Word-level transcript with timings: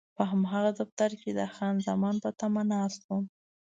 په 0.15 0.23
هماغه 0.31 0.71
دفتر 0.79 1.11
کې 1.21 1.29
د 1.39 1.41
خان 1.55 1.75
زمان 1.87 2.15
په 2.23 2.29
تمه 2.39 2.63
ناست 2.73 3.01
وم. 3.05 3.25